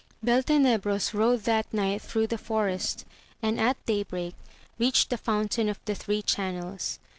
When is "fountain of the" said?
5.19-5.93